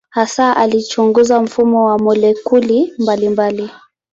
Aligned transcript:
Hasa 0.09 0.55
alichunguza 0.57 1.41
mfumo 1.41 1.83
wa 1.85 1.99
molekuli 1.99 2.93
mbalimbali. 2.99 3.69